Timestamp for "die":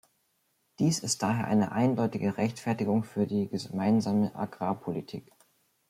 3.27-3.47